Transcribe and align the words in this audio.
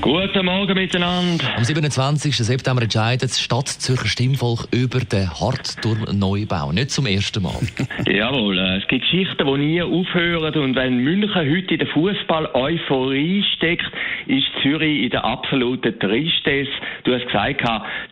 Guten 0.00 0.46
Morgen 0.46 0.74
miteinander. 0.74 1.44
Am 1.56 1.62
27. 1.62 2.34
September 2.34 2.82
entscheidet 2.82 3.24
das 3.24 3.38
Stadtzürcher 3.38 4.06
Stimmvolk 4.06 4.66
über 4.72 5.00
den 5.00 5.28
Hartturm-Neubau. 5.28 6.72
Nicht 6.72 6.90
zum 6.90 7.04
ersten 7.04 7.42
Mal. 7.42 7.60
Jawohl, 8.06 8.58
äh, 8.58 8.78
es 8.78 8.88
gibt 8.88 9.02
Geschichten, 9.02 9.46
die 9.46 9.58
nie 9.58 9.82
aufhören. 9.82 10.54
Und 10.54 10.74
wenn 10.74 10.98
München 10.98 11.34
heute 11.34 11.74
in 11.74 11.78
der 11.80 11.88
Fußball-Euphorie 11.88 13.44
steckt, 13.56 13.92
ist 14.26 14.46
Zürich 14.62 15.04
in 15.04 15.10
der 15.10 15.24
absoluten 15.24 15.98
Tristesse. 15.98 16.70
Du 17.04 17.12
hast 17.12 17.26
gesagt, 17.26 17.62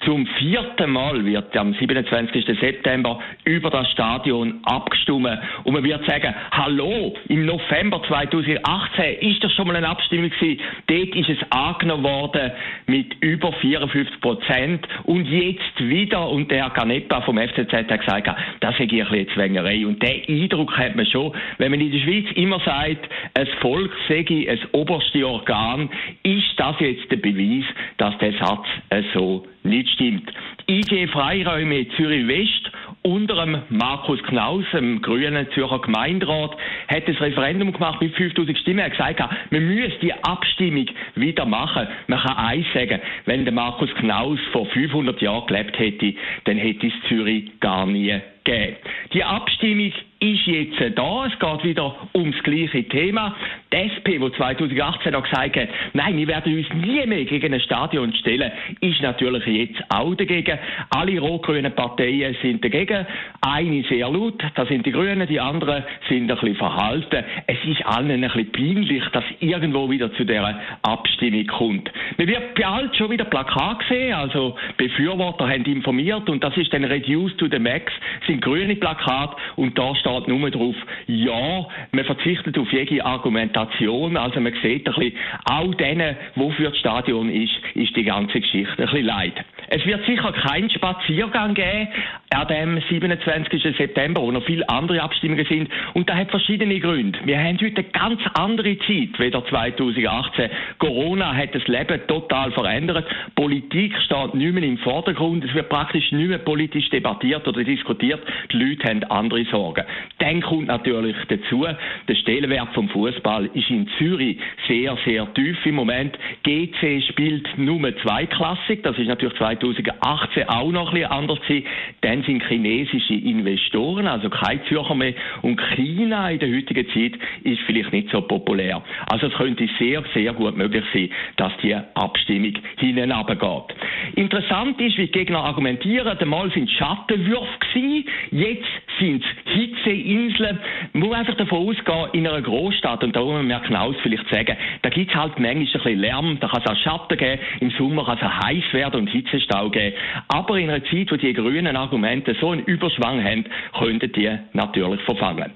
zum 0.04 0.26
vierten 0.38 0.90
Mal 0.90 1.24
wird 1.24 1.56
am 1.56 1.72
27. 1.72 2.44
September 2.60 3.18
über 3.44 3.70
das 3.70 3.90
Stadion 3.92 4.60
abgestimmt. 4.64 5.38
Und 5.64 5.72
man 5.72 5.84
wird 5.84 6.04
sagen, 6.06 6.34
hallo, 6.50 7.14
im 7.28 7.46
November 7.46 8.02
2018 8.06 9.20
ist 9.20 9.42
das 9.42 9.52
schon 9.52 9.68
mal 9.68 9.76
eine 9.76 9.88
Abstimmung 9.88 10.30
gewesen. 10.30 10.60
Dort 10.86 11.16
ist 11.16 11.30
es 11.30 11.38
angenommen 11.78 12.04
worden 12.04 12.52
mit 12.86 13.14
über 13.20 13.52
54 13.52 14.20
Prozent. 14.20 14.86
Und 15.04 15.26
jetzt 15.26 15.78
wieder, 15.78 16.28
und 16.28 16.50
der 16.50 16.64
Herr 16.64 16.70
Canepa 16.70 17.20
vom 17.22 17.38
FCZ 17.38 17.72
hat 17.72 17.88
gesagt, 17.88 18.28
das 18.60 18.74
ist 18.74 18.80
ein 18.80 18.88
bisschen 18.88 19.28
Zwängerei. 19.34 19.86
Und 19.86 20.02
den 20.02 20.22
Eindruck 20.28 20.76
hat 20.76 20.96
man 20.96 21.06
schon, 21.06 21.32
wenn 21.58 21.70
man 21.70 21.80
in 21.80 21.92
der 21.92 22.00
Schweiz 22.00 22.26
immer 22.34 22.60
sagt, 22.60 23.08
ein 23.34 23.46
Volk 23.60 23.92
sei 24.08 24.24
ein 24.28 24.58
oberste 24.72 25.26
Organ, 25.26 25.88
ist 26.22 26.48
das 26.56 26.76
jetzt 26.80 27.10
der 27.10 27.16
Beweis, 27.16 27.64
dass 27.98 28.16
der 28.18 28.32
Satz 28.32 28.66
so 29.14 29.46
nicht 29.62 29.88
stimmt. 29.90 30.32
IG 30.70 31.08
Freiräume 31.08 31.88
Zürich 31.96 32.28
West 32.28 32.70
unter 33.00 33.36
dem 33.36 33.62
Markus 33.70 34.22
Knaus, 34.24 34.66
dem 34.74 35.00
grünen 35.00 35.50
Zürcher 35.54 35.78
Gemeinderat, 35.78 36.58
hat 36.88 37.08
das 37.08 37.18
Referendum 37.22 37.72
gemacht 37.72 38.02
mit 38.02 38.14
5000 38.14 38.58
Stimmen. 38.58 38.80
Er 38.80 38.84
hat 38.84 38.92
gesagt, 38.92 39.34
man 39.50 39.66
müsse 39.66 39.98
die 40.02 40.12
Abstimmung 40.12 40.84
wieder 41.14 41.46
machen. 41.46 41.88
Man 42.06 42.20
kann 42.20 42.36
eins 42.36 42.66
sagen, 42.74 43.00
wenn 43.24 43.46
der 43.46 43.54
Markus 43.54 43.88
Knaus 43.94 44.38
vor 44.52 44.66
500 44.66 45.22
Jahren 45.22 45.46
gelebt 45.46 45.78
hätte, 45.78 46.12
dann 46.44 46.58
hätte 46.58 46.88
es 46.88 46.92
Zürich 47.08 47.58
gar 47.60 47.86
nie 47.86 48.20
gegeben. 48.44 48.76
Die 49.14 49.24
Abstimmung 49.24 49.92
ist 50.20 50.46
jetzt 50.46 50.98
da. 50.98 51.26
Es 51.26 51.38
geht 51.38 51.64
wieder 51.64 51.96
ums 52.14 52.42
gleiche 52.42 52.84
Thema. 52.84 53.34
Die 53.70 53.76
SP, 53.76 54.16
die 54.16 54.32
2018 54.32 55.12
noch 55.12 55.24
gesagt 55.24 55.56
hat, 55.56 55.68
nein, 55.92 56.16
wir 56.16 56.26
werden 56.26 56.56
uns 56.56 56.66
nie 56.72 57.04
mehr 57.06 57.24
gegen 57.24 57.52
ein 57.52 57.60
Stadion 57.60 58.14
stellen, 58.14 58.50
ist 58.80 59.02
natürlich 59.02 59.44
jetzt 59.46 59.82
auch 59.90 60.14
dagegen. 60.14 60.58
Alle 60.88 61.20
rot-grünen 61.20 61.72
Parteien 61.74 62.34
sind 62.40 62.64
dagegen. 62.64 63.06
Eine 63.42 63.82
sehr 63.84 64.08
laut, 64.08 64.42
das 64.54 64.68
sind 64.68 64.86
die 64.86 64.92
Grünen, 64.92 65.28
die 65.28 65.38
anderen 65.38 65.84
sind 66.08 66.30
ein 66.30 66.36
bisschen 66.38 66.56
verhalten. 66.56 67.24
Es 67.46 67.58
ist 67.66 67.84
allen 67.84 68.10
ein 68.10 68.22
bisschen 68.22 68.52
peinlich, 68.52 69.04
dass 69.12 69.24
irgendwo 69.40 69.90
wieder 69.90 70.10
zu 70.14 70.24
dieser 70.24 70.58
Abstimmung 70.82 71.46
kommt. 71.46 71.90
Man 72.16 72.26
wird 72.26 72.64
allen 72.64 72.92
schon 72.94 73.10
wieder 73.10 73.26
Plakat 73.26 73.82
sehen, 73.88 74.14
also 74.14 74.56
Befürworter 74.78 75.46
haben 75.46 75.64
informiert 75.64 76.28
und 76.30 76.42
das 76.42 76.56
ist 76.56 76.72
dann 76.72 76.84
Reduced 76.84 77.36
to 77.36 77.48
the 77.50 77.58
Max, 77.58 77.92
sind 78.26 78.40
grüne 78.40 78.76
Plakate 78.76 79.36
und 79.56 79.78
da 79.78 79.94
steht 79.94 80.26
nur 80.26 80.50
drauf, 80.50 80.76
ja, 81.06 81.66
man 81.92 82.04
verzichtet 82.06 82.58
auf 82.58 82.72
jede 82.72 83.04
Argumentation, 83.04 83.57
also 83.58 84.40
man 84.40 84.52
sieht 84.62 84.86
ein 84.88 84.94
bisschen, 84.94 85.12
auch 85.50 85.74
denen, 85.74 86.16
wofür 86.36 86.70
das 86.70 86.78
Stadion 86.78 87.30
ist, 87.30 87.52
ist 87.74 87.96
die 87.96 88.04
ganze 88.04 88.40
Geschichte 88.40 88.70
ein 88.78 88.86
bisschen 88.86 89.04
leid. 89.04 89.34
Es 89.70 89.84
wird 89.84 90.04
sicher 90.06 90.32
keinen 90.32 90.70
Spaziergang 90.70 91.54
geben 91.54 91.88
an 92.30 92.48
dem 92.48 92.80
27. 92.88 93.76
September, 93.76 94.22
wo 94.22 94.30
noch 94.30 94.44
viele 94.44 94.68
andere 94.68 95.02
Abstimmungen 95.02 95.44
sind. 95.46 95.68
Und 95.94 96.08
das 96.08 96.16
hat 96.16 96.30
verschiedene 96.30 96.78
Gründe. 96.80 97.18
Wir 97.24 97.38
haben 97.38 97.58
heute 97.60 97.82
eine 97.82 97.90
ganz 97.90 98.20
andere 98.34 98.78
Zeit, 98.78 99.18
weder 99.18 99.44
2018. 99.44 100.50
Corona 100.78 101.34
hat 101.34 101.54
das 101.54 101.66
Leben 101.68 102.00
total 102.06 102.50
verändert. 102.52 103.06
Politik 103.34 103.94
steht 104.04 104.34
nicht 104.34 104.54
mehr 104.54 104.62
im 104.62 104.78
Vordergrund. 104.78 105.44
Es 105.44 105.54
wird 105.54 105.68
praktisch 105.68 106.12
nicht 106.12 106.28
mehr 106.28 106.38
politisch 106.38 106.88
debattiert 106.90 107.46
oder 107.46 107.62
diskutiert. 107.64 108.20
Die 108.52 108.56
Leute 108.56 108.88
haben 108.88 109.04
andere 109.04 109.44
Sorgen. 109.46 109.84
Dann 110.18 110.40
kommt 110.40 110.68
natürlich 110.68 111.16
dazu, 111.28 111.66
der 112.08 112.14
Stellenwert 112.14 112.72
vom 112.74 112.88
Fußball 112.88 113.47
ist 113.54 113.70
in 113.70 113.88
Zürich 113.98 114.38
sehr, 114.66 114.96
sehr 115.04 115.32
tief 115.34 115.56
im 115.64 115.74
Moment. 115.74 116.18
GC 116.44 117.02
spielt 117.08 117.46
Nummer 117.58 117.96
zwei 117.98 118.26
Klassik. 118.26 118.82
Das 118.82 118.98
ist 118.98 119.06
natürlich 119.06 119.36
2018 119.38 120.48
auch 120.48 120.70
noch 120.70 120.88
ein 120.88 120.94
bisschen 120.94 121.10
anders 121.10 121.40
gewesen. 121.40 121.66
Dann 122.00 122.22
sind 122.24 122.42
chinesische 122.44 123.14
Investoren, 123.14 124.06
also 124.06 124.30
kein 124.30 124.60
Zürcher 124.68 124.94
mehr. 124.94 125.14
Und 125.42 125.60
China 125.74 126.30
in 126.30 126.38
der 126.38 126.48
heutigen 126.54 126.86
Zeit 126.88 127.20
ist 127.44 127.60
vielleicht 127.66 127.92
nicht 127.92 128.10
so 128.10 128.20
populär. 128.20 128.82
Also 129.10 129.26
es 129.26 129.34
könnte 129.34 129.68
sehr, 129.78 130.02
sehr 130.14 130.32
gut 130.32 130.56
möglich 130.56 130.84
sein, 130.92 131.10
dass 131.36 131.52
die 131.62 131.74
Abstimmung 131.74 132.54
hinten 132.76 133.12
runtergeht. 133.12 133.76
Interessant 134.16 134.80
ist, 134.80 134.96
wie 134.98 135.06
die 135.06 135.12
Gegner 135.12 135.40
argumentieren. 135.44 136.18
Einmal 136.18 136.50
sind 136.52 136.70
Schattenwürfe 136.70 137.58
gewesen, 137.60 138.04
jetzt 138.30 138.87
sind 138.98 139.24
Hitzeinseln. 139.44 140.58
Man 140.92 141.08
muss 141.08 141.16
einfach 141.16 141.34
davon 141.34 141.68
ausgehen, 141.68 142.08
in 142.12 142.26
einer 142.26 142.42
Großstadt, 142.42 143.02
und 143.04 143.14
da 143.14 143.20
muss 143.20 143.42
man 143.42 143.62
Knaus 143.62 143.96
vielleicht 144.02 144.28
sagen, 144.30 144.56
da 144.82 144.88
gibt 144.90 145.10
es 145.10 145.16
halt 145.16 145.38
manchmal 145.38 145.56
ein 145.56 145.64
bisschen 145.64 145.98
Lärm, 145.98 146.38
da 146.40 146.48
kann 146.48 146.62
es 146.64 146.70
auch 146.70 146.76
Schatten 146.76 147.16
geben, 147.18 147.40
im 147.60 147.70
Sommer 147.70 148.04
kann 148.04 148.18
es 148.18 148.24
auch 148.24 148.44
heiß 148.44 148.72
werden 148.72 149.00
und 149.00 149.08
Hitzestau 149.08 149.70
geben. 149.70 149.96
Aber 150.28 150.58
in 150.58 150.70
einer 150.70 150.84
Zeit, 150.84 151.10
wo 151.10 151.16
die 151.16 151.32
grünen 151.32 151.76
Argumente 151.76 152.36
so 152.40 152.50
einen 152.50 152.64
Überschwang 152.64 153.22
haben, 153.22 153.44
könnten 153.78 154.12
die 154.12 154.30
natürlich 154.52 155.00
verfangen. 155.02 155.52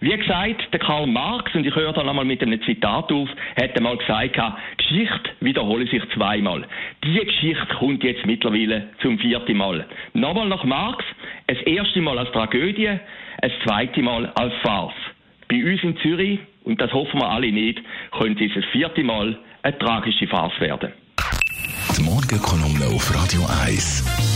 Wie 0.00 0.14
gesagt, 0.14 0.72
der 0.72 0.80
Karl 0.80 1.06
Marx, 1.06 1.54
und 1.54 1.66
ich 1.66 1.74
höre 1.74 1.92
da 1.92 2.02
nochmal 2.02 2.26
mit 2.26 2.42
einem 2.42 2.60
Zitat 2.62 3.10
auf, 3.10 3.28
hat 3.58 3.76
einmal 3.76 3.96
gesagt, 3.96 4.38
Geschichte 4.76 5.30
wiederhole 5.40 5.86
sich 5.86 6.02
zweimal. 6.14 6.66
Diese 7.02 7.24
Geschichte 7.24 7.66
kommt 7.78 8.04
jetzt 8.04 8.26
mittlerweile 8.26 8.88
zum 9.00 9.18
vierten 9.18 9.56
Mal. 9.56 9.86
Nochmal 10.12 10.48
nach 10.48 10.64
Marx, 10.64 11.02
das 11.46 11.58
erste 11.64 12.00
Mal 12.00 12.18
als 12.18 12.30
Tragödie, 12.32 12.98
das 13.40 13.52
zweite 13.64 14.02
Mal 14.02 14.26
als 14.34 14.52
Farce. 14.62 14.94
Bei 15.48 15.64
uns 15.64 15.82
in 15.82 15.96
Zürich, 15.98 16.40
und 16.64 16.80
das 16.80 16.92
hoffen 16.92 17.20
wir 17.20 17.28
alle 17.28 17.50
nicht, 17.52 17.80
könnte 18.18 18.44
es 18.44 18.54
das 18.54 18.64
vierte 18.72 19.04
Mal 19.04 19.38
eine 19.62 19.78
tragische 19.78 20.26
Farce 20.26 20.60
werden. 20.60 20.92
Die 21.96 22.02
Morgenkolumne 22.02 22.86
auf 22.86 23.14
Radio 23.14 23.42
1. 23.64 24.35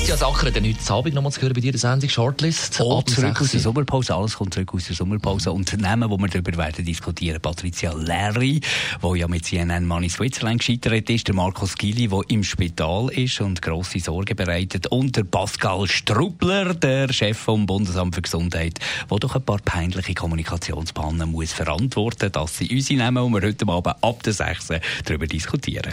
Der 0.00 0.16
Matthias 0.16 0.22
Acker, 0.22 0.50
der 0.50 0.62
heute 0.62 0.92
Abend 0.94 1.14
noch 1.14 1.22
mal 1.22 1.30
zu 1.30 1.42
hören 1.42 1.52
bei 1.52 1.60
dir, 1.60 1.72
der 1.72 1.78
Sendung 1.78 2.08
Shortlist. 2.08 2.80
Oh, 2.80 3.00
Ab 3.00 3.10
zurück 3.10 3.32
aus 3.32 3.38
6 3.38 3.50
der 3.50 3.60
Sommerpause. 3.60 4.14
Alles 4.14 4.34
kommt 4.34 4.54
zurück 4.54 4.72
aus 4.72 4.86
der 4.86 4.96
Sommerpause. 4.96 5.52
Unternehmen, 5.52 6.08
wo 6.08 6.16
wir 6.16 6.26
darüber 6.26 6.56
werden 6.56 6.86
diskutieren. 6.86 7.38
Patricia 7.38 7.92
Larry, 7.92 8.62
wo 9.02 9.14
ja 9.14 9.28
mit 9.28 9.44
CNN 9.44 9.86
Money 9.86 10.08
Switzerland 10.08 10.60
gescheitert 10.60 11.10
ist. 11.10 11.28
Der 11.28 11.34
Markus 11.34 11.76
Gili, 11.76 12.08
der 12.08 12.22
im 12.28 12.42
Spital 12.42 13.10
ist 13.10 13.42
und 13.42 13.60
grosse 13.60 14.00
Sorgen 14.00 14.34
bereitet. 14.34 14.86
Und 14.86 15.16
der 15.16 15.24
Pascal 15.24 15.86
Struppler, 15.86 16.72
der 16.72 17.12
Chef 17.12 17.36
vom 17.36 17.66
Bundesamt 17.66 18.14
für 18.14 18.22
Gesundheit, 18.22 18.78
der 19.10 19.18
durch 19.18 19.34
ein 19.34 19.42
paar 19.42 19.58
peinliche 19.58 20.14
Kommunikationspannen 20.14 21.30
muss 21.30 21.52
verantworten, 21.52 22.32
dass 22.32 22.56
sie 22.56 22.74
uns 22.74 22.88
nehmen 22.88 23.18
und 23.18 23.34
wir 23.34 23.46
heute 23.46 23.68
Abend 23.68 24.02
ab 24.02 24.22
der 24.22 24.32
6 24.32 24.68
darüber 25.04 25.26
diskutieren. 25.26 25.92